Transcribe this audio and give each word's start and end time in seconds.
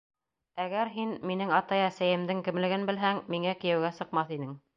Әгәр 0.63 0.89
һин 0.95 1.11
минең 1.31 1.53
атай-әсәйемдең 1.57 2.41
кемлеген 2.49 2.87
белһәң, 2.89 3.21
миңә 3.37 3.53
кейәүгә 3.67 3.95
сыҡмаҫ 4.01 4.35
инең! 4.41 4.59